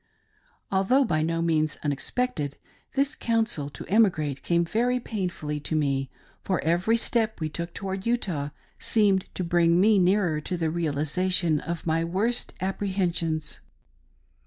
[0.71, 2.57] Although by no means unexpected,
[2.95, 6.09] this" counsel" to emi grate came very painfully to me,
[6.41, 11.59] for every step we took toward Utah seemed to bring me nearer to the realisation
[11.59, 13.59] of my worst apprehensions.